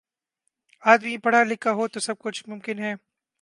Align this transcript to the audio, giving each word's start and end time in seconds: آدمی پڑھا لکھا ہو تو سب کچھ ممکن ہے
آدمی 0.83 1.17
پڑھا 1.17 1.41
لکھا 1.43 1.71
ہو 1.71 1.87
تو 1.87 1.99
سب 1.99 2.17
کچھ 2.19 2.43
ممکن 2.49 2.79
ہے 2.79 2.93